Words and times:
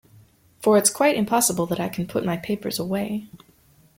For 0.63 0.79
it's 0.79 0.89
quite 0.89 1.15
impossible 1.15 1.67
that 1.67 1.79
I 1.79 1.87
can 1.87 2.07
put 2.07 2.25
my 2.25 2.35
papers 2.35 2.79
away. 2.79 3.29